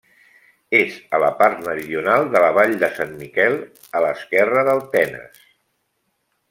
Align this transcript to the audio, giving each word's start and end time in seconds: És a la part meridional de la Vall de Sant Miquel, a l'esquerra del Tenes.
És 0.77 0.95
a 1.17 1.19
la 1.23 1.29
part 1.41 1.59
meridional 1.67 2.25
de 2.37 2.41
la 2.45 2.49
Vall 2.57 2.73
de 2.85 2.91
Sant 2.97 3.15
Miquel, 3.21 3.61
a 4.01 4.05
l'esquerra 4.07 4.65
del 4.71 4.83
Tenes. 4.97 5.49